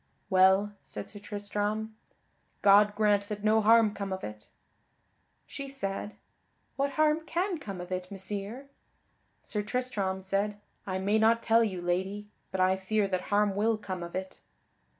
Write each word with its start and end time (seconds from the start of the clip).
"Well," 0.31 0.73
said 0.81 1.11
Sir 1.11 1.19
Tristram, 1.19 1.95
"God 2.63 2.95
grant 2.95 3.27
that 3.29 3.43
no 3.43 3.61
harm 3.61 3.93
come 3.93 4.11
of 4.11 4.23
it." 4.23 4.47
She 5.45 5.69
said, 5.69 6.15
"What 6.75 6.93
harm 6.93 7.23
can 7.27 7.59
come 7.59 7.79
of 7.79 7.91
it, 7.91 8.09
Messire?" 8.09 8.65
Sir 9.43 9.61
Tristram 9.61 10.23
said: 10.23 10.59
"I 10.87 10.97
may 10.97 11.19
not 11.19 11.43
tell 11.43 11.63
you, 11.63 11.83
Lady, 11.83 12.27
but 12.49 12.59
I 12.59 12.77
fear 12.77 13.07
that 13.09 13.21
harm 13.29 13.53
will 13.55 13.77
come 13.77 14.01
of 14.01 14.15
it." 14.15 14.39